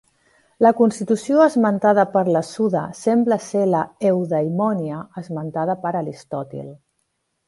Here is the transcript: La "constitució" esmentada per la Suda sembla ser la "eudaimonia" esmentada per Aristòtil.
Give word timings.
La 0.65 0.69
"constitució" 0.77 1.41
esmentada 1.43 2.05
per 2.15 2.23
la 2.35 2.41
Suda 2.47 2.81
sembla 2.99 3.37
ser 3.49 3.65
la 3.73 3.81
"eudaimonia" 4.13 5.03
esmentada 5.23 5.77
per 5.85 5.93
Aristòtil. 6.01 6.65